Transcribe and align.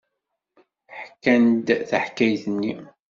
Ḥkant-d 1.01 1.67
taḥkayt-nni. 1.89 2.75